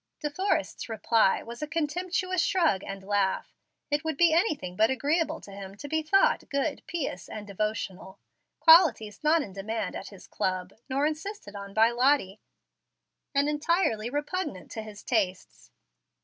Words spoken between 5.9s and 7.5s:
thought "good, pious, and